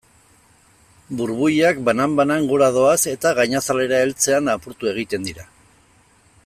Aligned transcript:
Burbuilak 1.19 1.83
banan-banan 1.89 2.47
gora 2.53 2.71
doaz 2.79 2.97
eta 3.13 3.35
gainazalera 3.41 4.03
heltzean 4.07 4.53
apurtu 4.57 4.93
egiten 4.97 5.29
dira. 5.33 5.51